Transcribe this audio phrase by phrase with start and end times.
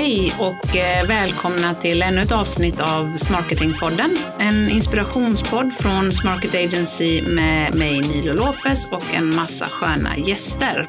[0.00, 4.10] Hej och eh, välkomna till ännu ett avsnitt av Smarketingpodden.
[4.38, 10.88] En inspirationspodd från Smarket Agency med mig Nilo Lopez och en massa sköna gäster.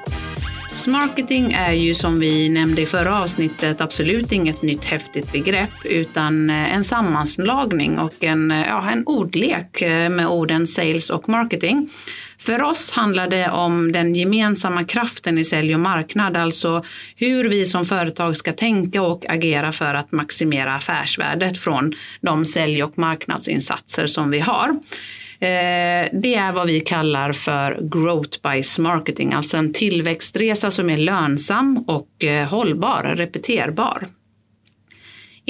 [0.72, 6.50] Smarketing är ju som vi nämnde i förra avsnittet absolut inget nytt häftigt begrepp utan
[6.50, 9.82] eh, en sammanslagning och en, eh, ja, en ordlek
[10.12, 11.90] med orden sales och marketing.
[12.42, 16.84] För oss handlar det om den gemensamma kraften i sälj och marknad, alltså
[17.16, 22.84] hur vi som företag ska tänka och agera för att maximera affärsvärdet från de sälj
[22.84, 24.70] och marknadsinsatser som vi har.
[25.40, 30.98] Eh, det är vad vi kallar för growth by marketing, alltså en tillväxtresa som är
[30.98, 34.08] lönsam och eh, hållbar, repeterbar.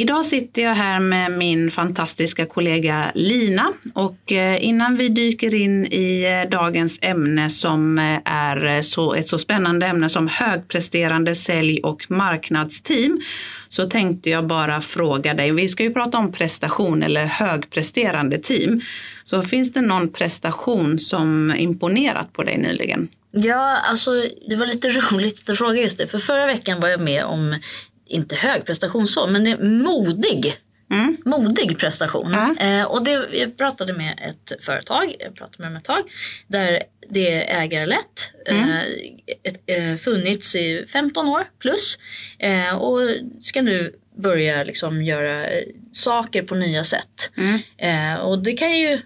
[0.02, 5.86] Idag sitter jag här med min fantastiska kollega Lina och eh, innan vi dyker in
[5.86, 11.80] i eh, dagens ämne som eh, är så, ett så spännande ämne som högpresterande sälj
[11.84, 13.22] och marknadsteam
[13.68, 18.82] så tänkte jag bara fråga dig, vi ska ju prata om prestation eller högpresterande team.
[19.24, 23.08] Så finns det någon prestation som imponerat på dig nyligen?
[23.32, 24.12] Ja, alltså
[24.50, 26.08] det var lite roligt att fråga just det.
[26.08, 27.56] För förra veckan var jag med om
[28.12, 30.56] inte hög prestation så, men det är modig.
[30.92, 31.18] Mm.
[31.26, 32.34] Modig prestation.
[32.34, 32.58] Mm.
[32.58, 36.04] Eh, och det, jag pratade med ett företag, jag pratade med dem ett tag,
[36.48, 38.34] där det är ägarlätt.
[38.48, 38.70] Mm.
[38.70, 38.84] Eh,
[39.44, 41.98] ett, eh, funnits i 15 år plus.
[42.40, 43.00] Eh, och
[43.42, 45.48] ska nu börja liksom göra
[45.94, 47.32] saker på nya sätt.
[47.38, 47.60] Mm.
[47.78, 49.00] Eh, och det kan ju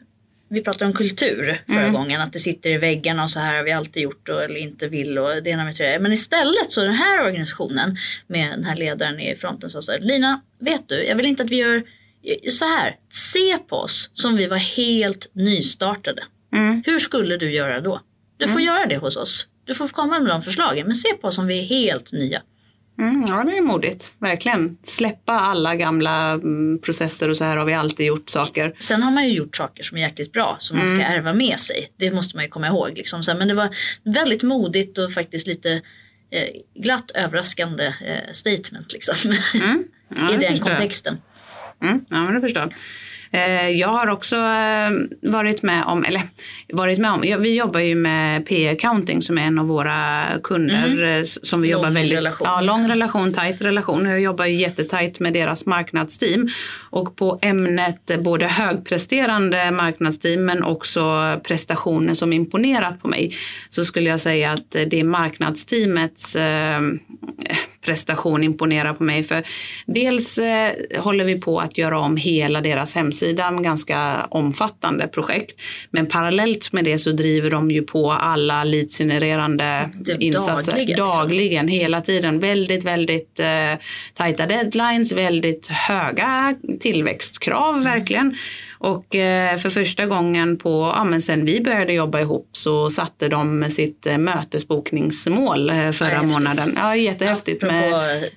[0.56, 1.94] vi pratade om kultur förra mm.
[1.94, 4.58] gången, att det sitter i väggarna och så här har vi alltid gjort och, eller
[4.58, 7.98] inte vill och det ena med det Men istället så den här organisationen
[8.28, 11.44] med den här ledaren i fronten sa så här, Lina, vet du, jag vill inte
[11.44, 11.84] att vi gör
[12.50, 16.24] så här, se på oss som vi var helt nystartade.
[16.54, 16.84] Mm.
[16.86, 18.02] Hur skulle du göra då?
[18.38, 18.66] Du får mm.
[18.66, 19.48] göra det hos oss.
[19.66, 22.42] Du får komma med de förslagen, men se på oss som vi är helt nya.
[23.00, 24.12] Mm, ja, det är modigt.
[24.20, 24.78] Verkligen.
[24.84, 28.76] Släppa alla gamla mm, processer och så här har vi alltid gjort saker.
[28.80, 31.12] Sen har man ju gjort saker som är jäkligt bra som man ska mm.
[31.12, 31.92] ärva med sig.
[31.98, 32.92] Det måste man ju komma ihåg.
[32.96, 33.22] Liksom.
[33.38, 33.70] Men det var
[34.04, 35.82] väldigt modigt och faktiskt lite
[36.32, 39.16] eh, glatt överraskande eh, statement liksom.
[39.54, 39.84] Mm.
[40.20, 41.18] Ja, I den kontexten.
[41.82, 42.06] Mm.
[42.10, 42.74] Ja, men det förstår.
[43.36, 44.92] Eh, jag har också eh,
[45.22, 46.22] varit med om, eller
[46.74, 51.26] varit med om, vi jobbar ju med P-accounting som är en av våra kunder mm.
[51.26, 52.48] som vi lång jobbar väldigt, relation.
[52.52, 54.06] Ja, lång relation, tajt relation.
[54.06, 56.50] Jag jobbar ju jättetajt med deras marknadsteam
[56.90, 63.32] och på ämnet både högpresterande marknadsteam men också prestationer som imponerat på mig
[63.70, 66.38] så skulle jag säga att det är marknadsteamets
[67.86, 69.24] prestation imponerar på mig.
[69.24, 69.44] För
[69.86, 75.62] dels eh, håller vi på att göra om hela deras hemsida, med ganska omfattande projekt.
[75.92, 81.08] Men parallellt med det så driver de ju på alla leadsgenererande insatser dagligen, liksom.
[81.08, 82.40] dagligen hela tiden.
[82.40, 83.80] Väldigt, väldigt eh,
[84.14, 87.84] tajta deadlines, väldigt höga tillväxtkrav mm.
[87.84, 88.36] verkligen.
[88.78, 93.28] Och eh, för första gången på, ja men sen vi började jobba ihop så satte
[93.28, 96.74] de sitt eh, mötesbokningsmål eh, förra ja, månaden.
[96.82, 97.62] Ja, jättehäftigt.
[97.62, 98.30] Med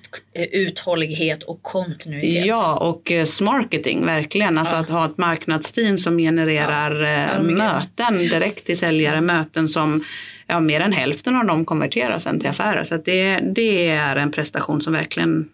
[0.51, 2.45] uthållighet och kontinuitet.
[2.45, 4.57] Ja, och smarketing verkligen.
[4.57, 4.81] Alltså ja.
[4.81, 7.41] att ha ett marknadsteam som genererar ja.
[7.41, 9.21] möten direkt till säljare.
[9.21, 10.03] Möten som
[10.47, 12.83] ja, mer än hälften av dem konverterar sen till affärer.
[12.83, 15.49] Så det, det är en prestation som verkligen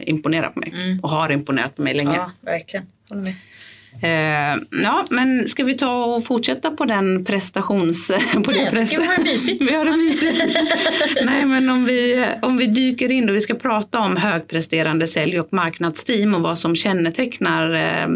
[0.00, 1.00] imponerar på mig mm.
[1.00, 2.16] och har imponerat på mig länge.
[2.16, 2.86] Ja, verkligen.
[3.08, 3.34] Håller med.
[4.02, 8.10] Eh, ja, men ska vi ta och fortsätta på den prestations...
[8.44, 8.96] På det presta...
[8.96, 9.62] har det mysigt.
[9.68, 10.56] vi har det mysigt.
[11.24, 15.40] Nej, men om vi, om vi dyker in och vi ska prata om högpresterande sälj
[15.40, 18.08] och marknadsteam och vad som kännetecknar eh,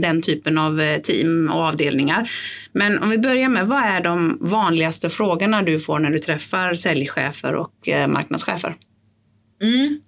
[0.00, 2.30] den typen av eh, team och avdelningar.
[2.72, 6.74] Men om vi börjar med, vad är de vanligaste frågorna du får när du träffar
[6.74, 8.74] säljchefer och eh, marknadschefer?
[9.62, 10.00] Mm.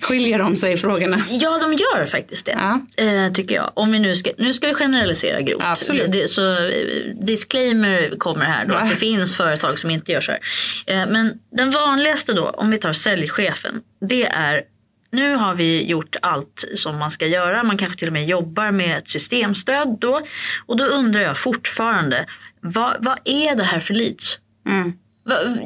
[0.00, 1.20] Skiljer de sig i frågorna?
[1.30, 2.52] Ja, de gör faktiskt det.
[2.52, 2.80] Ja.
[3.04, 3.70] Eh, tycker jag.
[3.74, 5.62] Om vi nu ska, nu ska vi generalisera grovt.
[5.66, 6.12] Absolut.
[6.12, 8.74] Det, så eh, disclaimer kommer här då.
[8.74, 8.78] Ja.
[8.78, 10.40] Att det finns företag som inte gör så här.
[10.86, 13.80] Eh, men den vanligaste då, om vi tar säljchefen.
[14.08, 14.62] Det är
[15.12, 17.62] nu har vi gjort allt som man ska göra.
[17.62, 20.20] Man kanske till och med jobbar med ett systemstöd då.
[20.66, 22.26] Och då undrar jag fortfarande,
[22.60, 24.38] vad, vad är det här för leads?
[24.68, 24.92] Mm.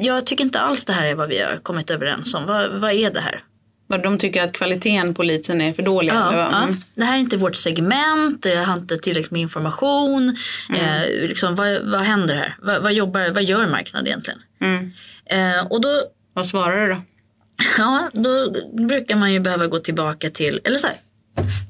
[0.01, 2.45] Jag tycker inte alls det här är vad vi har kommit överens om.
[2.45, 3.43] Vad, vad är det här?
[3.87, 6.09] De tycker att kvaliteten på leadsen är för dålig?
[6.13, 6.63] Ja, ja.
[6.63, 6.75] Mm.
[6.95, 10.37] Det här är inte vårt segment, jag har inte tillräckligt med information.
[10.69, 10.81] Mm.
[10.81, 12.57] Eh, liksom, vad, vad händer här?
[12.61, 14.39] Vad, vad, jobbar, vad gör marknaden egentligen?
[14.61, 14.91] Mm.
[15.25, 16.01] Eh, och då,
[16.33, 17.01] vad svarar du då?
[17.77, 18.55] Ja, då
[18.87, 20.95] brukar man ju behöva gå tillbaka till, eller så här,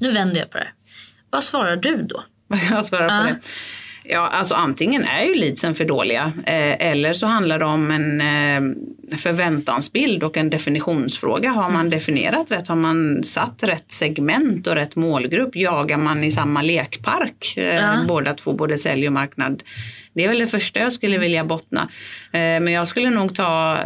[0.00, 0.72] nu vänder jag på det här.
[1.30, 2.24] Vad svarar du då?
[2.70, 3.36] jag svarar på det?
[4.10, 8.20] Ja, alltså antingen är ju leadsen för dåliga eh, eller så handlar det om en
[8.20, 11.50] eh, förväntansbild och en definitionsfråga.
[11.50, 11.90] Har man mm.
[11.90, 12.68] definierat rätt?
[12.68, 15.56] Har man satt rätt segment och rätt målgrupp?
[15.56, 17.54] Jagar man i samma lekpark?
[17.56, 18.04] Eh, ja.
[18.08, 19.62] Båda två, både sälj och marknad.
[20.12, 21.88] Det är väl det första jag skulle vilja bottna.
[22.32, 23.78] Eh, men jag skulle nog ta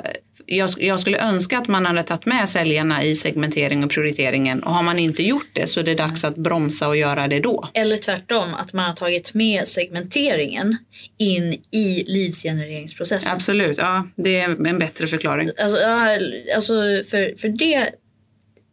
[0.56, 4.74] jag, jag, skulle önska att man hade tagit med säljarna i segmentering och prioriteringen och
[4.74, 7.68] har man inte gjort det så är det dags att bromsa och göra det då.
[7.74, 10.76] Eller tvärtom, att man har tagit med segmenteringen
[11.18, 13.34] in i leadsgenereringsprocessen.
[13.34, 15.50] Absolut, ja, det är en bättre förklaring.
[15.58, 16.18] Alltså, ja,
[16.54, 16.72] alltså
[17.10, 17.90] för, för det,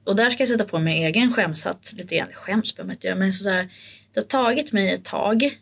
[0.05, 2.27] och där ska jag sätta på mig egen skämshatt lite grann.
[2.33, 3.69] Skäms behöver man inte göra, men så här,
[4.13, 5.57] det har tagit mig ett tag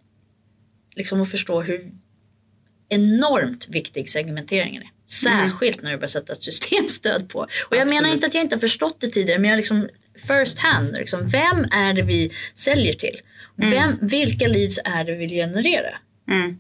[0.95, 1.81] liksom att förstå hur
[2.89, 4.96] enormt viktig segmenteringen är.
[5.07, 7.39] Särskilt när du börjar sätta ett systemstöd på.
[7.39, 8.01] Och jag Absolut.
[8.01, 9.89] menar inte att jag inte har förstått det tidigare men jag liksom
[10.27, 10.91] first hand.
[10.93, 13.21] Liksom, vem är det vi säljer till?
[13.61, 13.71] Mm.
[13.71, 14.07] Vem.
[14.07, 15.97] Vilka leads är det vi vill generera?
[16.31, 16.59] Mm.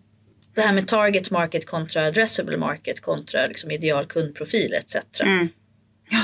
[0.55, 5.21] Det här med target market kontra addressable market kontra liksom ideal kundprofil etc.
[5.21, 5.47] Mm.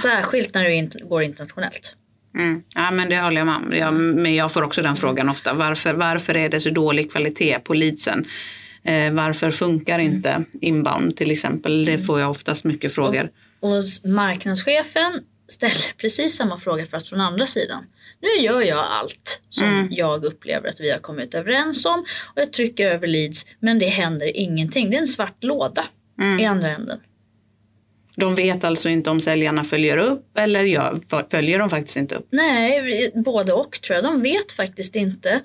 [0.02, 1.96] Särskilt när du in, går internationellt.
[2.36, 2.64] Mm.
[2.75, 3.74] Ja men det håller jag med om.
[3.74, 5.54] Jag, men jag får också den frågan ofta.
[5.54, 8.25] Varför, varför är det så dålig kvalitet på leadsen?
[8.85, 11.85] Eh, varför funkar inte inbound till exempel?
[11.85, 13.30] Det får jag oftast mycket frågor.
[13.59, 17.83] Och, och marknadschefen ställer precis samma fråga fast från andra sidan.
[18.21, 19.88] Nu gör jag allt som mm.
[19.91, 22.00] jag upplever att vi har kommit överens om
[22.35, 24.89] och jag trycker över leads men det händer ingenting.
[24.89, 25.86] Det är en svart låda
[26.21, 26.39] mm.
[26.39, 27.00] i andra änden.
[28.15, 31.00] De vet alltså inte om säljarna följer upp eller gör,
[31.31, 32.27] följer de faktiskt inte upp?
[32.29, 34.03] Nej, både och tror jag.
[34.03, 35.41] De vet faktiskt inte.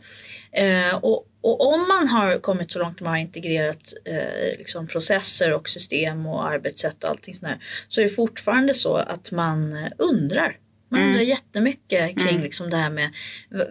[0.53, 4.87] Eh, och och om man har kommit så långt att man har integrerat eh, liksom
[4.87, 7.53] processer och system och arbetssätt och allting sånt
[7.89, 10.57] så är det fortfarande så att man eh, undrar.
[10.89, 11.11] Man mm.
[11.11, 12.43] undrar jättemycket kring mm.
[12.43, 13.11] liksom det här med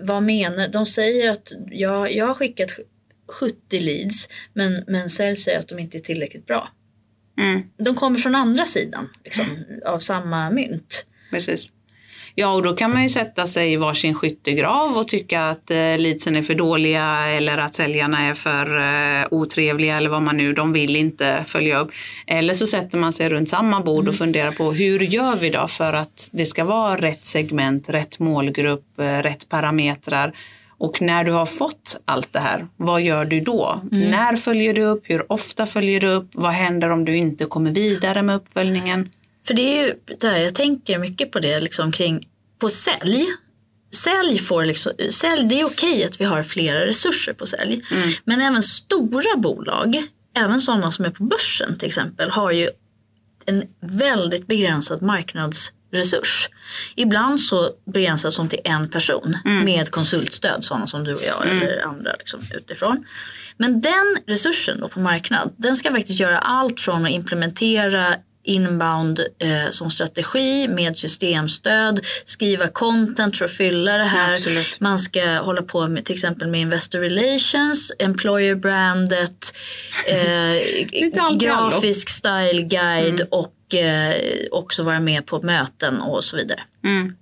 [0.01, 2.79] vad menar, de säger att jag, jag har skickat
[3.27, 6.71] 70 leads men, men sälj säger att de inte är tillräckligt bra.
[7.41, 7.63] Mm.
[7.77, 9.45] De kommer från andra sidan liksom,
[9.85, 11.05] av samma mynt.
[11.31, 11.71] Precis.
[12.39, 15.97] Ja, och då kan man ju sätta sig i varsin skyttegrav och tycka att eh,
[15.97, 20.53] leadsen är för dåliga eller att säljarna är för eh, otrevliga eller vad man nu,
[20.53, 21.91] de vill inte följa upp.
[22.27, 24.17] Eller så sätter man sig runt samma bord och mm.
[24.17, 28.99] funderar på hur gör vi då för att det ska vara rätt segment, rätt målgrupp,
[28.99, 30.33] eh, rätt parametrar.
[30.77, 33.81] Och när du har fått allt det här, vad gör du då?
[33.91, 34.09] Mm.
[34.09, 35.01] När följer du upp?
[35.03, 36.29] Hur ofta följer du upp?
[36.33, 39.09] Vad händer om du inte kommer vidare med uppföljningen?
[39.47, 42.27] För det är ju där jag tänker mycket på det liksom kring
[42.59, 43.25] på sälj.
[43.95, 47.85] Sälj får liksom, sälj, det är okej att vi har flera resurser på sälj.
[47.91, 48.09] Mm.
[48.23, 50.03] Men även stora bolag,
[50.35, 52.69] även sådana som är på börsen till exempel, har ju
[53.45, 56.49] en väldigt begränsad marknadsresurs.
[56.95, 59.65] Ibland så begränsas de till en person mm.
[59.65, 61.63] med konsultstöd, sådana som du och jag mm.
[61.63, 63.05] eller andra liksom utifrån.
[63.57, 68.15] Men den resursen då på marknad, den ska faktiskt göra allt från att implementera
[68.47, 74.31] inbound eh, som strategi med systemstöd, skriva content för att fylla det här.
[74.31, 74.79] Absolut.
[74.79, 79.53] Man ska hålla på med till exempel med investor relations, employer brandet,
[80.07, 83.27] eh, grafisk style guide mm.
[83.31, 84.15] och eh,
[84.51, 86.59] också vara med på möten och så vidare.
[86.83, 87.15] Mm.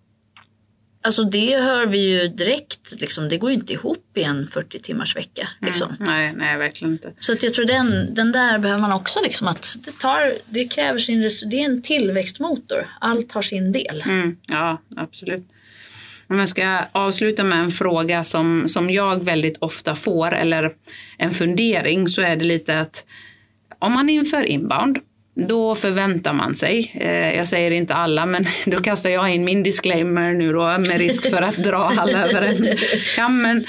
[1.06, 4.80] Alltså det hör vi ju direkt, liksom, det går ju inte ihop i en 40
[4.80, 5.48] timmars vecka.
[5.62, 5.72] Mm.
[5.72, 5.96] Liksom.
[6.00, 7.13] Mm, nej, nej, verkligen inte.
[7.19, 10.65] Så att jag tror den, den där behöver man också, liksom, att det, tar, det
[10.65, 12.89] kräver sin, det är en tillväxtmotor.
[13.01, 14.03] Allt har sin del.
[14.06, 15.48] Mm, ja, absolut.
[16.27, 20.72] Om jag ska avsluta med en fråga som, som jag väldigt ofta får, eller
[21.18, 23.06] en fundering, så är det lite att
[23.79, 25.00] om man inför inbound
[25.38, 25.48] Mm.
[25.48, 29.63] då förväntar man sig, eh, jag säger inte alla, men då kastar jag in min
[29.63, 32.77] disclaimer nu då med risk för att dra alla över en
[33.15, 33.63] kam.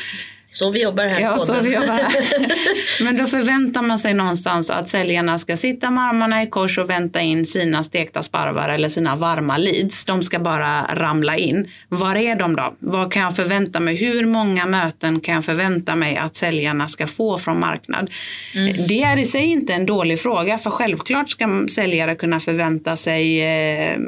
[0.56, 3.04] Så vi jobbar här Ja, så vi jobbar här.
[3.04, 6.90] Men då förväntar man sig någonstans att säljarna ska sitta med armarna i kors och
[6.90, 10.04] vänta in sina stekta sparvar eller sina varma leads.
[10.04, 11.70] De ska bara ramla in.
[11.88, 12.76] Var är de då?
[12.78, 13.96] Vad kan jag förvänta mig?
[13.96, 18.10] Hur många möten kan jag förvänta mig att säljarna ska få från marknad?
[18.54, 18.86] Mm.
[18.88, 23.42] Det är i sig inte en dålig fråga, för självklart ska säljare kunna förvänta sig
[23.42, 23.98] eh,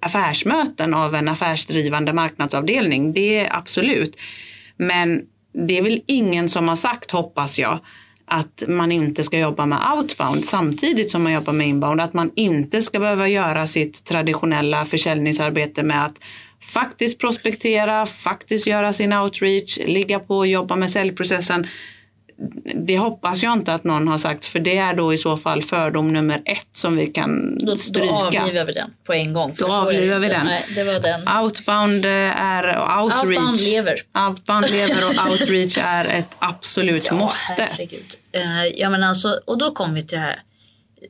[0.00, 3.12] affärsmöten av en affärsdrivande marknadsavdelning.
[3.12, 4.16] Det är absolut.
[4.76, 5.22] Men
[5.56, 7.78] det är väl ingen som har sagt, hoppas jag,
[8.26, 12.00] att man inte ska jobba med outbound samtidigt som man jobbar med inbound.
[12.00, 16.20] Att man inte ska behöva göra sitt traditionella försäljningsarbete med att
[16.60, 21.66] faktiskt prospektera, faktiskt göra sin outreach, ligga på och jobba med säljprocessen
[22.74, 25.62] det hoppas jag inte att någon har sagt för det är då i så fall
[25.62, 28.06] fördom nummer ett som vi kan Då, stryka.
[28.12, 29.54] då avlivar vi den på en gång.
[29.58, 30.46] Då avlivar vi den.
[30.46, 31.42] Nej, det var den.
[31.42, 33.22] Outbound är outreach.
[33.24, 34.02] Outbound lever.
[34.28, 37.68] Outbound lever och outreach är ett absolut måste.
[37.70, 38.14] herregud.
[38.32, 40.42] Eh, ja, men alltså, och då kommer vi till det här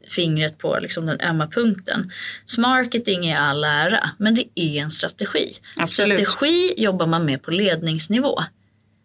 [0.09, 2.11] fingret på liksom den ömma punkten.
[2.59, 5.56] Marketing är all ära, men det är en strategi.
[5.76, 6.18] Absolut.
[6.18, 8.42] Strategi jobbar man med på ledningsnivå.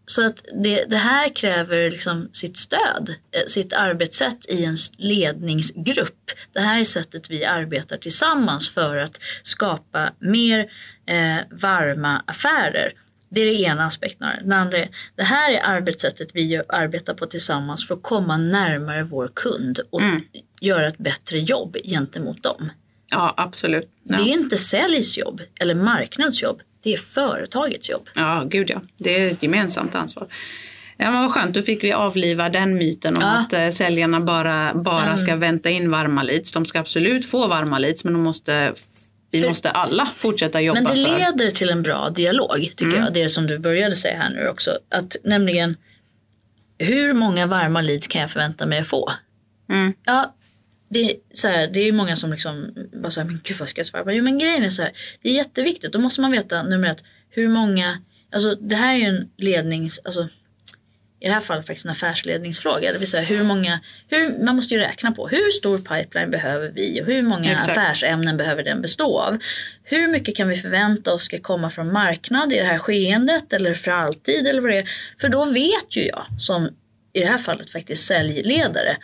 [0.06, 6.32] Så att det, det här kräver liksom sitt stöd, eh, sitt arbetssätt i en ledningsgrupp.
[6.54, 10.60] Det här är sättet vi arbetar tillsammans för att skapa mer
[11.06, 12.94] eh, varma affärer.
[13.30, 14.30] Det är det ena aspekten.
[14.42, 19.04] Den andra är, det här är arbetssättet vi arbetar på tillsammans för att komma närmare
[19.04, 20.02] vår kund och
[20.62, 22.70] göra ett bättre jobb gentemot dem.
[23.08, 23.90] Ja, absolut.
[24.04, 24.16] Ja.
[24.16, 26.62] Det är inte säljs jobb eller marknadsjobb.
[26.84, 28.10] Det är företagets jobb.
[28.16, 28.82] Ja, gud ja.
[28.98, 30.28] Det är ett gemensamt ansvar.
[30.98, 33.28] Ja, men vad skönt, då fick vi avliva den myten om Ja.
[33.38, 36.52] att eh, säljarna bara, bara ska vänta in varma leads.
[36.52, 38.74] De ska absolut få varma leads, men de måste,
[39.32, 41.18] vi För- måste alla fortsätta jobba Men det för.
[41.20, 43.14] leder till en bra dialog tycker jag.
[43.14, 44.72] Det som du började säga här nu också.
[44.90, 45.78] Att nämligen
[46.78, 49.12] hur många varma leads kan jag förvänta mig att få?
[49.72, 49.94] Mm.
[50.06, 50.36] Ja,
[50.94, 53.80] det är, så här, det är många som liksom bara säger men gud vad ska
[53.80, 54.12] jag svara på?
[54.12, 55.94] Jo men grejen är så här, det är jätteviktigt.
[55.94, 57.98] Då måste man veta nummer ett, hur många,
[58.32, 60.28] alltså det här är ju en lednings, alltså
[61.20, 62.92] i det här fallet faktiskt en affärsledningsfråga.
[62.94, 66.70] Det vill säga hur många, hur, man måste ju räkna på hur stor pipeline behöver
[66.70, 67.78] vi och hur många Exakt.
[67.78, 69.38] affärsämnen behöver den bestå av.
[69.84, 73.74] Hur mycket kan vi förvänta oss ska komma från marknad i det här skeendet eller
[73.74, 74.90] för alltid eller vad det är.
[75.18, 76.70] För då vet ju jag som
[77.14, 78.98] i det här fallet faktiskt säljledare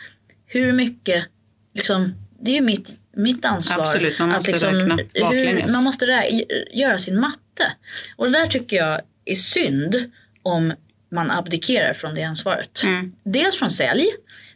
[0.46, 1.24] hur mycket,
[1.74, 3.80] liksom, det är ju mitt, mitt ansvar.
[3.80, 5.72] Absolut, man måste att liksom, räkna hur, baklänges.
[5.72, 7.72] Man måste rä- göra sin matte.
[8.16, 10.10] Och det där tycker jag är synd
[10.42, 10.72] om
[11.10, 12.82] man abdikerar från det ansvaret.
[12.84, 13.12] Mm.
[13.24, 14.06] Dels från sälj,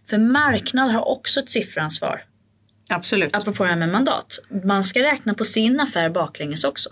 [0.07, 2.25] för marknad har också ett sifferansvar.
[2.89, 3.37] Absolut.
[3.37, 4.39] Apropå det här med mandat.
[4.65, 6.91] Man ska räkna på sin affär baklänges också.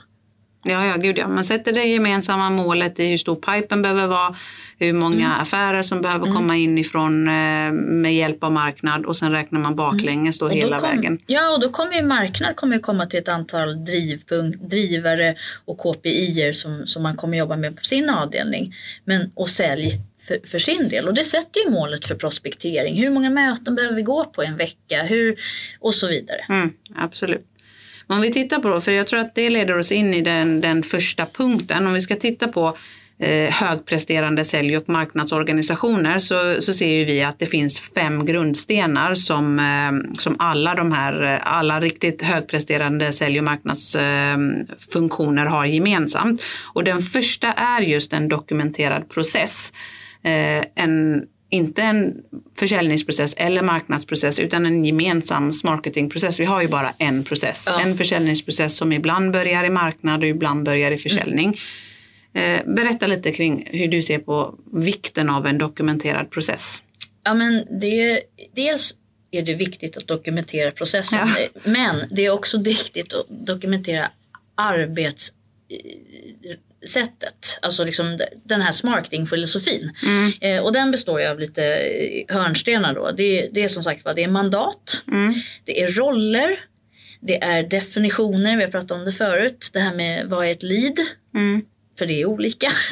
[0.63, 1.29] Ja, ja, gud ja.
[1.29, 4.35] Man sätter det gemensamma målet i hur stor pipen behöver vara,
[4.79, 5.41] hur många Mm.
[5.41, 9.77] affärer som behöver komma in ifrån eh, med hjälp av marknad och sen räknar man
[9.77, 10.59] baklänges då Mm.
[10.59, 11.19] Då hela kom- vägen.
[11.27, 15.79] Ja, och då kommer ju marknad kommer ju komma till ett antal drivpunkt, drivare och
[15.79, 18.75] KPI som, som man kommer jobba med på sin avdelning.
[19.05, 21.09] Men, och sälj för, för sin del.
[21.09, 23.03] Och det sätter ju målet för prospektering.
[23.03, 25.03] Hur många möten behöver vi gå på en vecka?
[25.03, 25.37] Hur,
[25.81, 26.47] och så vidare.
[26.49, 27.47] Mm, absolut.
[28.11, 30.83] Om vi tittar på, för jag tror att det leder oss in i den, den
[30.83, 31.87] första punkten.
[31.87, 32.77] Om vi ska titta på
[33.19, 39.15] eh, högpresterande sälj och marknadsorganisationer så, så ser ju vi att det finns fem grundstenar
[39.15, 46.43] som, eh, som alla de här, alla riktigt högpresterande sälj och marknadsfunktioner eh, har gemensamt.
[46.75, 49.73] Och den första är just en dokumenterad process.
[50.23, 52.23] Eh, en inte en
[52.59, 56.41] försäljningsprocess eller marknadsprocess utan en gemensam marketingprocess.
[56.41, 57.65] Vi har ju bara en process.
[57.69, 57.81] Ja.
[57.81, 61.57] En försäljningsprocess som ibland börjar i marknad och ibland börjar i försäljning.
[62.33, 66.83] Eh, berätta lite kring hur du ser på vikten av en dokumenterad process.
[67.23, 68.21] Ja, men det,
[68.55, 68.95] dels
[69.31, 71.29] är det viktigt att dokumentera processen.
[71.65, 74.11] Men det är också viktigt att dokumentera
[76.81, 77.59] arbetssättet.
[77.63, 79.93] Alltså liksom den här marketingfilosofin.
[80.41, 83.11] Eh, och den består ju av lite eh, hörnstenar då.
[83.17, 85.03] Det, det är som sagt vad det är mandat.
[85.65, 86.59] Det är roller.
[87.21, 89.71] Det är definitioner, vi har pratat om det förut.
[89.73, 90.99] Det här med vad är ett lead?
[91.99, 92.67] För det är olika.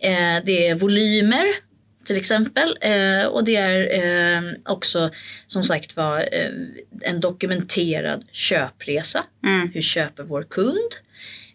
[0.00, 1.46] eh, det är volymer
[2.04, 2.78] till exempel.
[2.80, 5.10] Eh, och det är eh, också
[5.46, 6.50] som sagt var eh,
[7.02, 9.24] en dokumenterad köpresa.
[9.74, 11.07] Hur köper vår kund?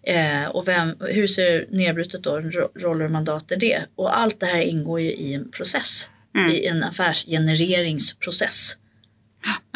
[0.07, 3.85] Eh, och vem, hur ser nedbrutet då, ro- roller och mandat är det?
[3.95, 6.09] Och allt det här ingår ju i en process.
[6.51, 8.77] I en affärsgenereringsprocess.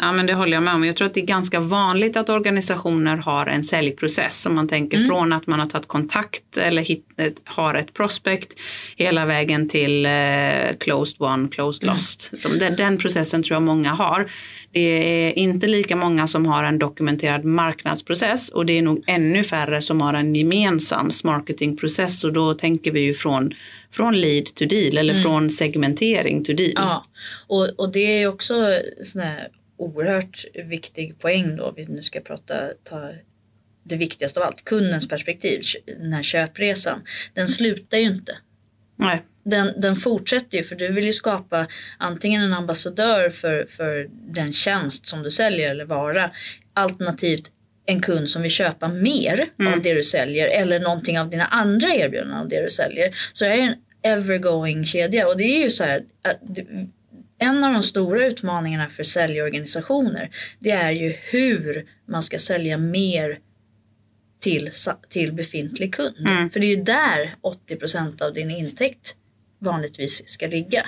[0.00, 0.84] Ja, men det håller jag med om.
[0.84, 4.46] Jag tror att det är ganska vanligt att organisationer har en säljprocess.
[4.46, 8.60] Om man tänker från att man har tagit kontakt eller hit, ett- har ett prospect
[8.96, 10.12] hela vägen till eh,
[10.80, 12.40] closed one, closed lost.
[12.40, 14.30] Som den, den processen tror jag många har.
[14.72, 14.80] Det
[15.28, 19.82] är inte lika många som har en dokumenterad marknadsprocess och det är nog ännu färre
[19.82, 23.52] som har en gemensam marketingprocess och då tänker vi ju från,
[23.90, 26.72] från lead to deal eller från segmentering to deal.
[26.76, 27.04] Ja,
[27.46, 28.54] och, och det är också
[29.04, 31.72] sån här oerhört viktig poäng då.
[31.76, 32.54] Vi nu ska prata,
[32.84, 33.12] ta
[33.82, 37.02] det viktigaste av allt, kundens perspektiv, den här köpresan.
[37.34, 38.36] Den slutar ju inte.
[38.96, 39.22] Nej.
[39.44, 41.66] Den, den fortsätter ju för du vill ju skapa
[41.98, 46.30] antingen en ambassadör för, för den tjänst som du säljer eller vara.
[46.74, 47.50] Alternativt
[47.86, 51.94] en kund som vill köpa mer av det du säljer eller någonting av dina andra
[51.94, 53.14] erbjudanden av det du säljer.
[53.32, 55.28] Så det här är en evergoing kedja.
[55.28, 56.02] Och det är ju så här,
[57.38, 63.38] en av de stora utmaningarna för säljorganisationer det är ju hur man ska sälja mer
[64.40, 64.70] till,
[65.08, 66.28] till befintlig kund.
[66.28, 66.50] Mm.
[66.50, 67.34] För det är ju där
[67.68, 69.16] 80% av din intäkt
[69.58, 70.86] vanligtvis ska ligga.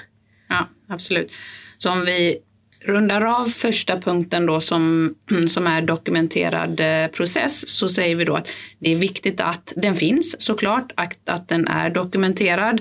[0.49, 1.33] Ja, absolut.
[1.79, 2.39] Så om vi
[2.85, 5.15] rundar av första punkten då som,
[5.49, 9.97] som är dokumenterad eh, process så säger vi då att det är viktigt att den
[9.97, 12.81] finns såklart, att, att den är dokumenterad.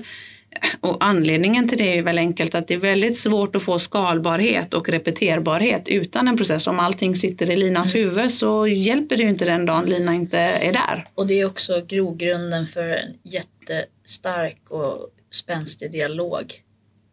[0.80, 4.74] Och anledningen till det är väl enkelt att det är väldigt svårt att få skalbarhet
[4.74, 6.66] och repeterbarhet utan en process.
[6.66, 8.08] Om allting sitter i Linas mm.
[8.08, 11.08] huvud så hjälper det ju inte den dagen Lina inte är där.
[11.14, 16.62] Och det är också grogrunden för en jättestark och spänstig dialog.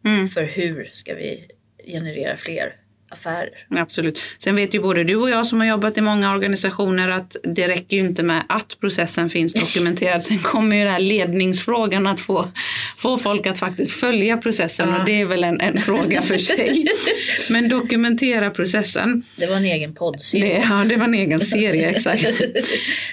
[0.06, 0.28] Mm.
[0.28, 1.48] För hur ska vi
[1.84, 2.74] generera fler
[3.08, 3.50] affärer.
[3.70, 4.20] Absolut.
[4.38, 7.68] Sen vet ju både du och jag som har jobbat i många organisationer att det
[7.68, 10.22] räcker ju inte med att processen finns dokumenterad.
[10.22, 12.48] Sen kommer ju den här ledningsfrågan att få,
[12.96, 14.98] få folk att faktiskt följa processen ja.
[14.98, 16.86] och det är väl en, en fråga för sig.
[17.50, 19.22] Men dokumentera processen.
[19.36, 20.64] Det var en egen poddserie.
[20.70, 22.42] ja, det var en egen serie, exakt.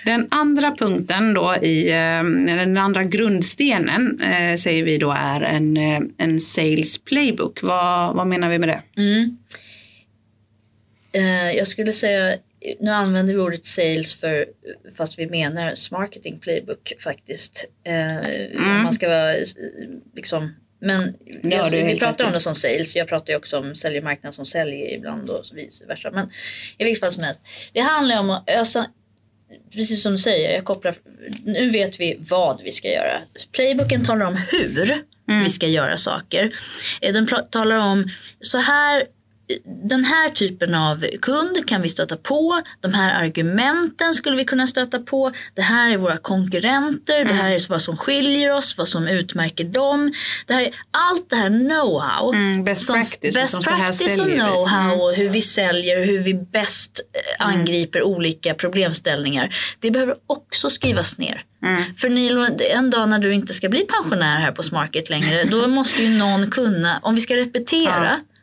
[0.05, 2.23] Den andra punkten då i eh,
[2.55, 7.63] den andra grundstenen eh, säger vi då är en, eh, en sales playbook.
[7.63, 9.01] Vad, vad menar vi med det?
[9.01, 9.37] Mm.
[11.15, 12.37] Eh, jag skulle säga,
[12.79, 14.45] nu använder vi ordet sales för,
[14.97, 17.65] fast vi menar marketing playbook faktiskt.
[17.85, 18.83] Eh, mm.
[18.83, 19.33] Man ska vara
[20.15, 22.95] liksom men ja, jag, vi pratar om det som sales.
[22.95, 26.11] Jag pratar ju också om sälj marknad som säljer ibland och vice versa.
[26.11, 26.29] Men
[26.77, 27.41] i vilket fall som helst.
[27.73, 28.85] Det handlar om att ösa,
[29.73, 30.95] precis som du säger, jag kopplar,
[31.45, 33.17] nu vet vi vad vi ska göra.
[33.51, 34.91] Playbooken talar om hur
[35.29, 35.43] mm.
[35.43, 36.51] vi ska göra saker.
[37.01, 38.09] Eh, den talar om
[38.41, 39.03] så här
[39.89, 42.61] den här typen av kund kan vi stöta på.
[42.81, 45.31] De här argumenten skulle vi kunna stöta på.
[45.53, 47.15] Det här är våra konkurrenter.
[47.15, 47.27] Mm.
[47.27, 50.13] Det här är vad som skiljer oss, vad som utmärker dem.
[50.45, 52.33] Det här är allt det här know-how.
[52.33, 53.35] Mm, best som, practice.
[53.35, 54.99] Best practice och know-how mm.
[54.99, 57.59] och hur vi säljer, hur vi bäst eh, mm.
[57.59, 59.55] angriper olika problemställningar.
[59.79, 61.43] Det behöver också skrivas ner.
[61.65, 61.83] Mm.
[61.97, 65.67] För Nilo, en dag när du inte ska bli pensionär här på Smarket längre, då
[65.67, 68.34] måste ju någon kunna, om vi ska repetera ja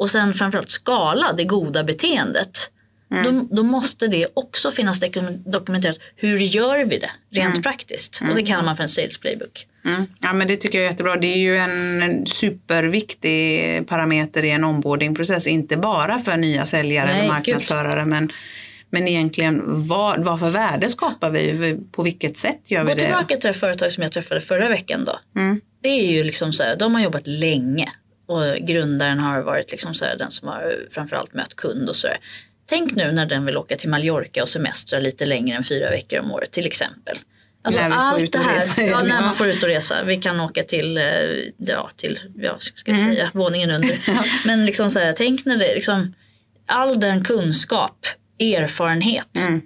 [0.00, 2.70] och sen framförallt skala det goda beteendet.
[3.12, 3.24] Mm.
[3.24, 5.00] Då, då, måste det också finnas
[5.46, 5.98] dokumenterat.
[6.16, 7.62] Hur gör vi det rent mm.
[7.62, 8.20] praktiskt?
[8.20, 8.30] Mm.
[8.30, 9.66] Och det kallar man för en sales playbook.
[9.84, 10.06] Mm.
[10.20, 11.16] Ja men det tycker jag är jättebra.
[11.16, 15.46] Det är ju en superviktig parameter i en onboardingprocess.
[15.46, 18.32] Inte bara för nya säljare Nej, eller marknadsförare men
[18.90, 21.78] men egentligen vad, vad för värde skapar vi?
[21.92, 23.00] På vilket sätt gör vi det?
[23.00, 25.40] Gå tillbaka till det företag som jag träffade förra veckan då.
[25.40, 25.60] Mm.
[25.82, 27.92] Det är ju liksom så här, de har jobbat länge
[28.30, 32.06] och grundaren har varit liksom så här, den som har framförallt mött kund och så
[32.06, 32.18] där.
[32.66, 36.20] Tänk nu när den vill åka till Mallorca och semestra lite längre än fyra veckor
[36.20, 37.18] om året till exempel.
[37.62, 40.04] Alltså allt det här, resa, ja, när man får ut och resa.
[40.04, 41.04] Vi kan åka till, eh,
[41.56, 43.14] ja, till ja, ska jag mm.
[43.14, 43.98] säga, våningen under.
[44.46, 46.14] Men liksom så här, tänk när det liksom,
[46.66, 48.06] all den kunskap,
[48.38, 49.60] erfarenhet mm.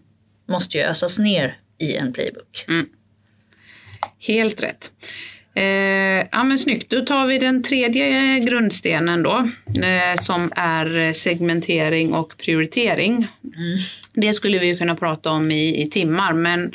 [0.48, 2.64] måste ju ösas ner i en playbook.
[2.68, 2.86] Mm.
[4.18, 4.90] Helt rätt.
[5.54, 12.12] Eh, ja men snyggt, då tar vi den tredje grundstenen då eh, som är segmentering
[12.12, 13.12] och prioritering.
[13.14, 13.78] Mm.
[14.12, 16.72] Det skulle vi kunna prata om i, i timmar men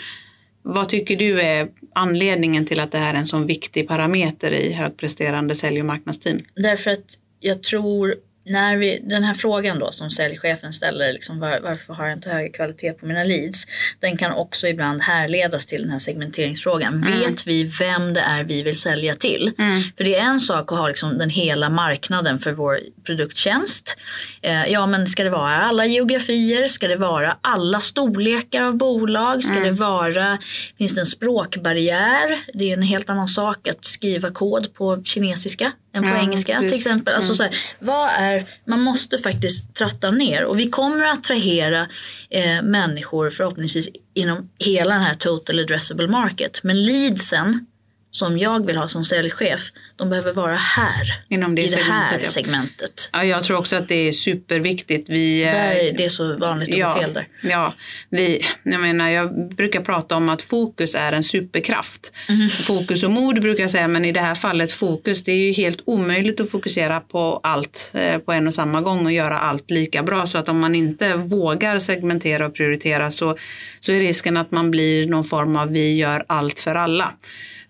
[0.61, 4.73] vad tycker du är anledningen till att det här är en sån viktig parameter i
[4.73, 6.39] högpresterande sälj och marknadsteam?
[6.55, 8.15] Därför att jag tror
[8.49, 12.29] när vi, den här frågan då som säljchefen ställer, liksom var, varför har jag inte
[12.29, 13.65] högre kvalitet på mina leads?
[13.99, 16.93] Den kan också ibland härledas till den här segmenteringsfrågan.
[16.93, 17.19] Mm.
[17.19, 19.51] Vet vi vem det är vi vill sälja till?
[19.57, 19.81] Mm.
[19.97, 23.97] För det är en sak att ha liksom den hela marknaden för vår produkttjänst.
[24.41, 26.67] Eh, ja men ska det vara alla geografier?
[26.67, 29.43] Ska det vara alla storlekar av bolag?
[29.43, 29.63] Ska mm.
[29.63, 30.37] det vara,
[30.77, 32.39] finns det en språkbarriär?
[32.53, 36.53] Det är en helt annan sak att skriva kod på kinesiska än på ja, engelska
[36.53, 36.71] precis.
[36.71, 37.15] till exempel.
[37.15, 37.35] Alltså, mm.
[37.35, 41.87] så här, vad är, man måste faktiskt tratta ner och vi kommer att attrahera
[42.29, 46.59] eh, människor förhoppningsvis inom hela den här total addressable market.
[46.63, 47.65] Men leadsen
[48.11, 49.61] som jag vill ha som säljchef,
[49.95, 51.23] de behöver vara här.
[51.29, 53.09] Inom det I det här segmentet.
[53.13, 55.09] Ja, jag tror också att det är superviktigt.
[55.09, 57.27] Vi, där, eh, det är så vanligt att ja, fel där.
[57.43, 57.73] Ja,
[58.09, 62.13] vi, jag, menar, jag brukar prata om att fokus är en superkraft.
[62.29, 62.49] Mm.
[62.49, 65.51] Fokus och mod brukar jag säga, men i det här fallet fokus, det är ju
[65.51, 69.71] helt omöjligt att fokusera på allt eh, på en och samma gång och göra allt
[69.71, 70.27] lika bra.
[70.27, 73.37] Så att om man inte vågar segmentera och prioritera så,
[73.79, 77.13] så är risken att man blir någon form av vi gör allt för alla.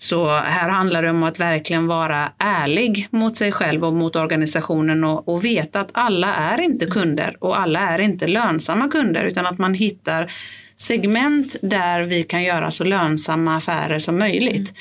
[0.01, 5.03] Så här handlar det om att verkligen vara ärlig mot sig själv och mot organisationen
[5.03, 9.45] och, och veta att alla är inte kunder och alla är inte lönsamma kunder utan
[9.45, 10.31] att man hittar
[10.75, 14.73] segment där vi kan göra så lönsamma affärer som möjligt.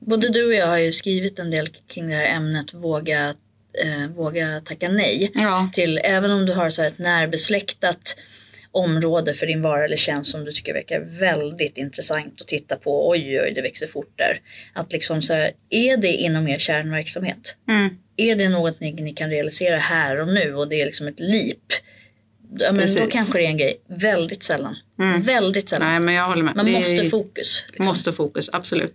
[0.00, 3.28] Både du och jag har ju skrivit en del kring det här ämnet våga,
[3.84, 5.30] eh, våga tacka nej.
[5.34, 5.70] Ja.
[5.72, 8.16] Till, även om du har så ett närbesläktat
[8.72, 13.10] område för din vara eller tjänst som du tycker verkar väldigt intressant att titta på.
[13.10, 14.40] Oj, oj, det växer fort där.
[14.74, 17.56] Att liksom så här, är det inom er kärnverksamhet?
[17.68, 17.88] Mm.
[18.16, 21.20] Är det något ni, ni kan realisera här och nu och det är liksom ett
[21.20, 21.72] leap?
[22.58, 23.80] Ja, men då kanske det är en grej.
[23.86, 24.76] Väldigt sällan.
[25.20, 25.88] Väldigt sällan.
[25.88, 26.56] Nej, men jag håller med.
[26.56, 27.64] Man Det måste fokus.
[27.68, 27.86] Liksom.
[27.86, 28.94] Måste fokus, absolut.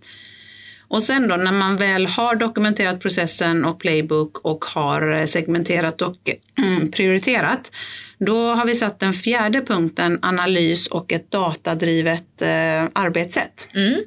[0.88, 6.02] Och sen då när man väl har dokumenterat processen och playbook och har eh, segmenterat
[6.02, 7.72] och mm, prioriterat.
[8.18, 13.68] Då har vi satt den fjärde punkten analys och ett datadrivet eh, arbetssätt.
[13.74, 14.04] Mm.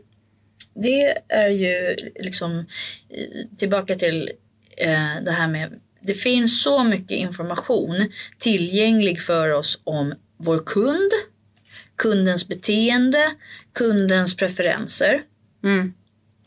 [0.75, 4.31] Det är ju liksom eh, tillbaka till
[4.77, 11.11] eh, det här med det finns så mycket information tillgänglig för oss om vår kund,
[11.95, 13.31] kundens beteende,
[13.73, 15.21] kundens preferenser.
[15.63, 15.93] Mm.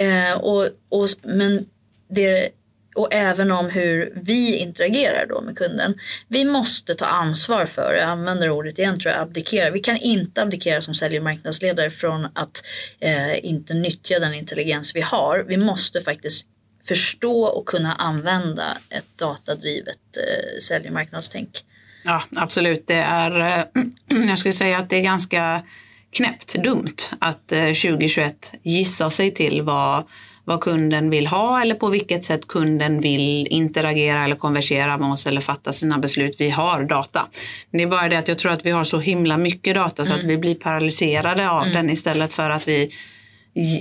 [0.00, 1.66] Eh, och, och, men
[2.08, 2.50] det,
[2.94, 5.94] och även om hur vi interagerar då med kunden.
[6.28, 9.70] Vi måste ta ansvar för, jag använder ordet igen tror jag, abdikera.
[9.70, 12.62] Vi kan inte abdikera som sälj och marknadsledare från att
[13.00, 15.44] eh, inte nyttja den intelligens vi har.
[15.48, 16.46] Vi måste faktiskt
[16.84, 21.64] förstå och kunna använda ett datadrivet eh, sälj och marknadstänk.
[22.04, 22.86] Ja, absolut.
[22.86, 23.82] Det är, eh,
[24.28, 25.62] jag skulle säga att det är ganska
[26.12, 30.04] knäppt dumt att eh, 2021 gissa sig till vad,
[30.44, 35.26] vad kunden vill ha eller på vilket sätt kunden vill interagera eller konversera med oss
[35.26, 36.36] eller fatta sina beslut.
[36.38, 37.26] Vi har data.
[37.72, 40.14] Det är bara det att jag tror att vi har så himla mycket data så
[40.14, 42.90] att vi blir paralyserade av den istället för att vi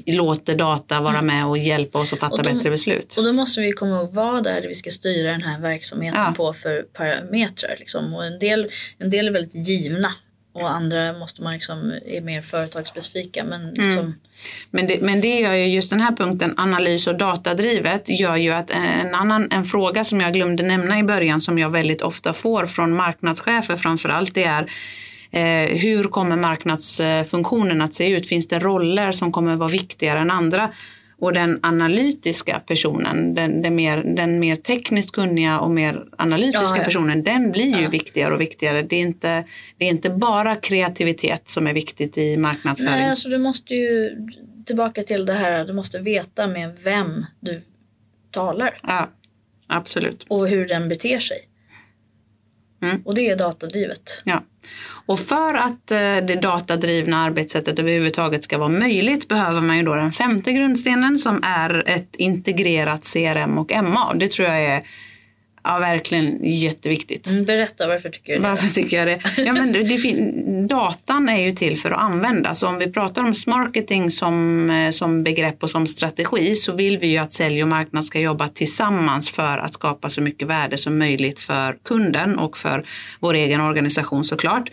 [0.05, 3.15] låter data vara med och hjälpa oss att fatta de- bättre beslut.
[3.17, 6.21] Och då måste vi komma ihåg vad det är vi ska styra den här verksamheten
[6.27, 6.33] Ja.
[6.37, 7.75] på för parametrar.
[7.79, 8.13] Liksom.
[8.13, 10.13] Och en, del, en del är väldigt givna
[10.53, 13.43] och andra måste man liksom, är mer företagsspecifika.
[13.43, 13.73] Men Mm.
[13.73, 14.15] liksom,
[14.71, 18.51] Men det, men det gör ju just den här punkten, analys och datadrivet, gör ju
[18.51, 22.33] att en annan en fråga som jag glömde nämna i början som jag väldigt ofta
[22.33, 24.62] får från marknadschefer framför allt, det är
[25.31, 28.27] eh, hur kommer marknadsfunktionen att se ut?
[28.27, 30.69] Finns det roller som kommer vara viktigare än andra?
[31.21, 36.77] Och den analytiska personen, den, den, mer, den mer tekniskt kunniga och mer analytiska Ja,
[36.77, 36.84] ja.
[36.84, 37.89] personen, den blir ju Ja.
[37.89, 38.82] viktigare och viktigare.
[38.82, 39.43] Det är, inte,
[39.77, 42.91] det är inte bara kreativitet som är viktigt i marknadsföring.
[42.91, 44.17] nej, alltså du måste ju
[44.65, 47.62] tillbaka till det här, du måste veta med vem du
[48.32, 49.10] talar Ja,
[49.67, 50.25] absolut.
[50.27, 51.38] och hur den beter sig.
[52.81, 53.01] Mm.
[53.05, 54.21] Och det är datadrivet.
[54.23, 54.43] Ja.
[55.05, 59.95] Och för att eh, det datadrivna arbetssättet överhuvudtaget ska vara möjligt behöver man ju då
[59.95, 64.13] den femte grundstenen som är ett integrerat CRM och MA.
[64.13, 64.83] Det tror jag är
[65.69, 67.27] ja, verkligen jätteviktigt.
[67.27, 68.49] Mm, berätta varför tycker du det?
[68.49, 69.41] Varför tycker jag det?
[69.43, 72.60] Ja, men det, datan är ju till för att användas.
[72.60, 76.97] Så om vi pratar om marketing som, eh, som begrepp och som strategi så vill
[76.97, 80.77] vi ju att sälj och marknad ska jobba tillsammans för att skapa så mycket värde
[80.77, 82.86] som möjligt för kunden och för
[83.19, 84.69] vår egen organisation såklart.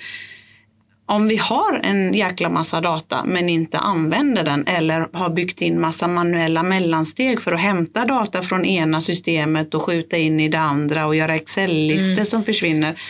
[1.08, 5.80] Om vi har en jäkla massa data men inte använder den eller har byggt in
[5.80, 10.58] massa manuella mellansteg för att hämta data från ena systemet och skjuta in i det
[10.58, 13.00] andra och göra Excel-listor som försvinner.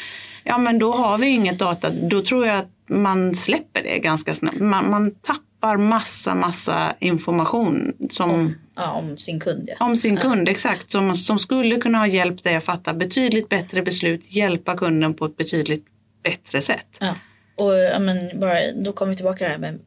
[0.44, 1.90] Ja men då har vi inget data.
[1.90, 4.60] Då tror jag att man släpper det ganska snabbt.
[4.60, 9.86] Man, man tappar massa, massa information som, Ja, om sin kund ja.
[9.86, 10.90] om sin kund, exakt.
[10.90, 15.24] Som, som skulle kunna ha hjälpt dig att fatta betydligt bättre beslut, hjälpa kunden på
[15.24, 15.84] ett betydligt
[16.22, 16.98] bättre sätt.
[17.00, 17.14] ja.
[17.56, 19.78] Och ja, men bara, då kommer vi tillbaka här med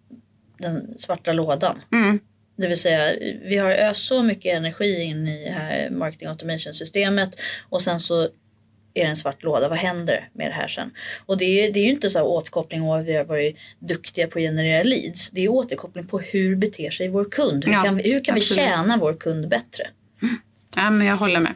[0.58, 1.82] den svarta lådan.
[1.92, 2.20] Mm.
[2.56, 7.40] Det vill säga, vi har öst så mycket energi in i här marketing automation systemet
[7.70, 8.22] och sen så
[8.94, 9.70] är det en svart låda.
[9.70, 10.92] Vad händer med det här sen?
[11.26, 13.58] Och det är, det är ju inte så här återkoppling av att vi har varit
[13.80, 15.30] duktiga på att generera leads.
[15.30, 17.66] Det är återkoppling på hur beter sig vår kund.
[17.66, 19.84] Hur Ja, kan, vi, hur kan vi tjäna vår kund bättre?
[20.76, 21.54] Ja, men jag håller med.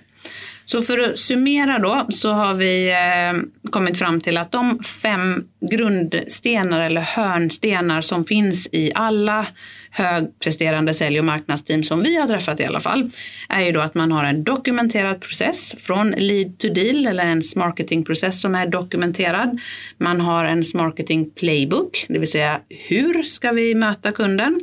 [0.73, 5.43] Så för att summera då så har vi eh, kommit fram till att de fem
[5.71, 9.45] grundstenar eller hörnstenar som finns i alla
[9.91, 13.09] högpresterande sälj och marknadsteam som vi har träffat i alla fall
[13.49, 17.41] är ju då att man har en dokumenterad process från lead to deal eller en
[17.55, 19.59] marketingprocess som är dokumenterad.
[19.97, 24.61] Man har en marketing playbook, det vill säga hur ska vi möta kunden?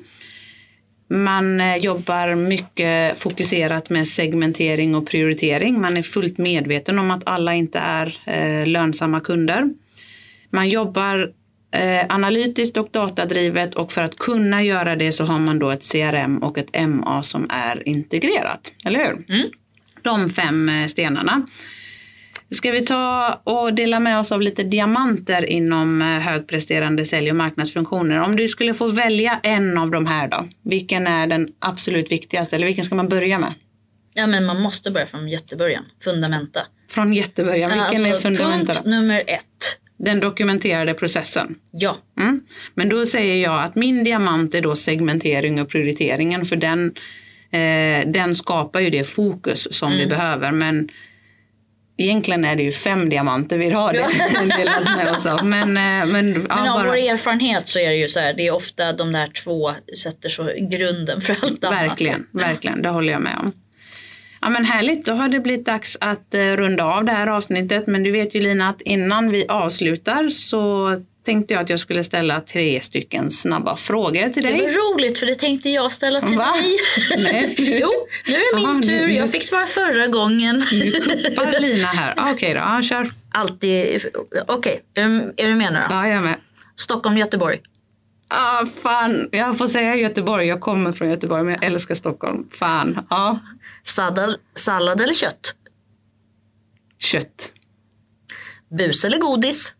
[1.12, 5.80] Man eh, jobbar mycket fokuserat med segmentering och prioritering.
[5.80, 9.70] Man är fullt medveten om att alla inte är eh, lönsamma kunder.
[10.50, 11.32] Man jobbar
[11.74, 15.92] eh, analytiskt och datadrivet och för att kunna göra det så har man då ett
[15.92, 18.72] CRM och ett MA som är integrerat.
[18.84, 19.24] Eller hur?
[20.02, 21.46] De fem stenarna.
[22.52, 27.36] Ska vi ta och dela med oss av lite diamanter inom eh, högpresterande sälj och
[27.36, 28.20] marknadsfunktioner?
[28.20, 32.56] Om du skulle få välja en av de här då, vilken är den absolut viktigaste
[32.56, 33.54] eller vilken ska man börja med?
[34.14, 36.60] Ja men man måste börja från jättebörjan, fundamenta.
[36.90, 38.90] Från jättebörjan, vilken alltså, är fundamenta Punkt då?
[38.90, 39.44] nummer ett.
[39.98, 41.54] Den dokumenterade processen.
[41.70, 41.96] Ja.
[42.20, 42.40] Mm.
[42.74, 46.94] Men då säger jag att min diamant är då segmentering och prioriteringen för den,
[47.50, 50.52] eh, den skapar ju det fokus som vi behöver.
[50.52, 50.88] Men
[52.04, 53.92] egentligen är det ju fem diamanter vi har
[54.58, 55.46] delat med oss av.
[55.46, 58.32] Men, eh, men, ja, Men av bara, vår erfarenhet så är det ju så här,
[58.32, 61.82] det är ofta de där två sätter så grunden för allt annat.
[61.82, 63.52] verkligen, verkligen, det håller jag med om.
[64.42, 67.86] Ja men härligt, då har det blivit dags att eh, runda av det här avsnittet.
[67.86, 70.96] Men du vet ju Lina att innan vi avslutar så
[71.30, 74.60] tänkte jag att jag skulle ställa tre stycken snabba frågor till Det dig.
[74.60, 76.54] var roligt för det tänkte jag ställa till Va?
[76.62, 76.76] dig.
[77.32, 77.54] Nej.
[77.58, 77.90] jo,
[78.26, 79.06] nu är det min Jaha, nu- tur.
[79.06, 80.62] nu- Jag fick svara förra gången.
[80.72, 82.14] Nu kuppar Lina här.
[82.16, 83.12] Ah, Okej då, ja, kör.
[83.32, 84.04] Alltid.
[84.48, 85.94] Okej, är, du- är du med nu då?
[85.94, 86.36] Ja, jag är med.
[86.76, 87.58] Stockholm, Göteborg.
[88.28, 90.46] Ah, fan, jag får säga Göteborg.
[90.46, 92.48] Jag kommer från Göteborg men jag älskar Stockholm.
[92.52, 93.38] Fan, ja.
[93.84, 95.54] Sallad, sallad eller kött?
[96.98, 97.52] Kött.
[98.78, 99.74] Bus eller godis?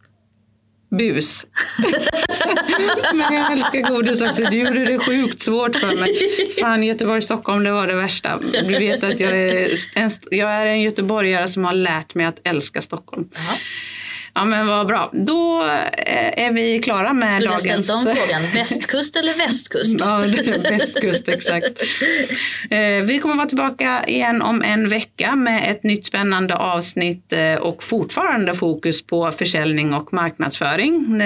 [0.91, 1.47] Bus.
[3.15, 4.45] men jag älskar godis också.
[4.45, 6.11] Du gjorde det sjukt svårt för mig.
[6.61, 8.39] Fan, Göteborg, Stockholm, det var det värsta.
[8.53, 12.41] Du vet att jag är en, jag är en göteborgare som har lärt mig att
[12.45, 13.29] älska Stockholm.
[14.35, 15.11] Ja men vad bra.
[15.13, 17.87] Då eh, är vi klara med Skulle dagens...
[17.87, 18.43] ställt om frågan.
[18.55, 20.01] Västkust eller västkust?
[20.01, 20.19] Ja,
[20.71, 21.83] västkust, exakt.
[22.71, 27.55] Eh, vi kommer vara tillbaka igen om en vecka med ett nytt spännande avsnitt eh,
[27.55, 31.21] och fortfarande fokus på försäljning och marknadsföring.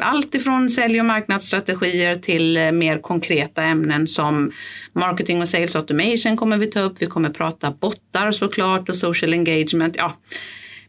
[0.00, 4.52] Allt ifrån sälj och marknadsstrategier till mer konkreta ämnen som
[4.92, 6.94] marketing och sales automation kommer vi ta upp.
[6.98, 9.94] Vi kommer prata bottar såklart och social engagement.
[9.98, 10.12] Ja,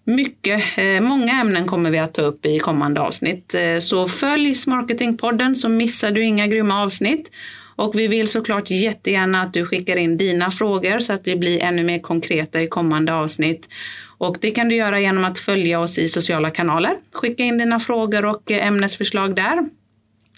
[0.05, 3.53] mycket, eh, många ämnen kommer vi att ta upp i kommande avsnitt.
[3.53, 7.31] Eh, så följ Marketingpodden så missar du inga grymma avsnitt.
[7.77, 11.63] Och vi vill såklart jättegärna att du skickar in dina frågor så att vi blir
[11.63, 13.69] ännu mer konkreta i kommande avsnitt.
[14.17, 16.95] Och det kan du göra genom att följa oss i sociala kanaler.
[17.13, 19.69] Skicka in dina frågor och eh, ämnesförslag där.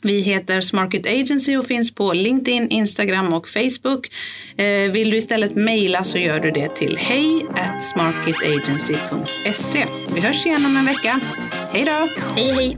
[0.01, 4.11] Vi heter Smarket Agency och finns på LinkedIn, Instagram och Facebook.
[4.57, 7.45] Eh, vill du istället mejla så gör du det till hej
[7.81, 9.85] smarketagency.se.
[10.15, 11.19] Vi hörs igen om en vecka.
[11.71, 12.07] Hej då!
[12.35, 12.77] Hej hej!